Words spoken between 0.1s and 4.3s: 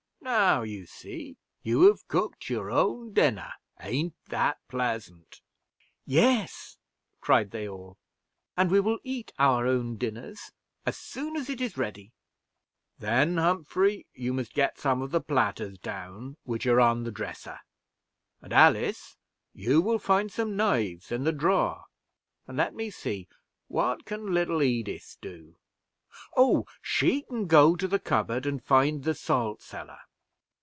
Now you see, you have cooked your own dinner; ain't